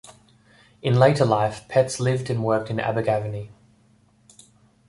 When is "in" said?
0.81-0.97, 2.71-2.79